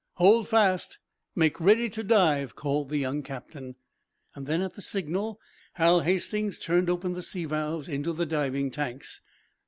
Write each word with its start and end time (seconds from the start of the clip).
"Hold 0.13 0.47
fast! 0.49 0.97
Make 1.35 1.59
ready 1.59 1.87
to 1.91 2.01
dive!" 2.03 2.55
called 2.55 2.89
the 2.89 2.97
young 2.97 3.21
captain. 3.21 3.75
Then, 4.35 4.63
at 4.63 4.73
the 4.73 4.81
signal, 4.81 5.39
Hal 5.73 5.99
Hastings 5.99 6.57
turned 6.57 6.89
open 6.89 7.13
the 7.13 7.21
sea 7.21 7.45
valves 7.45 7.87
into 7.87 8.11
the 8.11 8.25
diving 8.25 8.71
tanks. 8.71 9.21